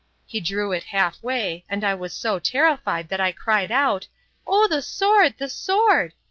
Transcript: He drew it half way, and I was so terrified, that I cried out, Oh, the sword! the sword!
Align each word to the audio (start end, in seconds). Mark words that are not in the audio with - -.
He 0.25 0.39
drew 0.41 0.71
it 0.71 0.85
half 0.85 1.21
way, 1.21 1.63
and 1.69 1.83
I 1.83 1.93
was 1.93 2.11
so 2.11 2.39
terrified, 2.39 3.09
that 3.09 3.21
I 3.21 3.31
cried 3.31 3.71
out, 3.71 4.07
Oh, 4.47 4.67
the 4.67 4.81
sword! 4.81 5.35
the 5.37 5.47
sword! 5.47 6.13